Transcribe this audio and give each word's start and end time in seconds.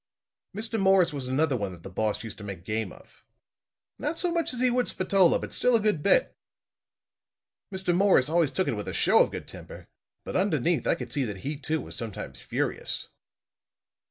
Mr. 0.57 0.79
Morris 0.79 1.13
was 1.13 1.27
another 1.27 1.55
one 1.55 1.71
that 1.71 1.83
the 1.83 1.87
boss 1.91 2.23
used 2.23 2.39
to 2.39 2.43
make 2.43 2.65
game 2.65 2.91
of. 2.91 3.23
Not 3.99 4.17
so 4.17 4.31
much 4.31 4.51
as 4.51 4.59
he 4.59 4.71
would 4.71 4.87
Spatola, 4.89 5.37
but 5.37 5.53
still 5.53 5.75
a 5.75 5.79
good 5.79 6.01
bit. 6.01 6.35
Mr. 7.71 7.93
Morris 7.95 8.27
always 8.27 8.49
took 8.49 8.67
it 8.67 8.73
with 8.75 8.87
a 8.87 8.93
show 8.93 9.19
of 9.21 9.29
good 9.31 9.47
temper; 9.47 9.89
but 10.23 10.35
underneath 10.35 10.87
I 10.87 10.95
could 10.95 11.13
see 11.13 11.23
that 11.25 11.41
he 11.45 11.55
too 11.55 11.81
was 11.81 11.95
sometimes 11.95 12.41
furious." 12.41 13.09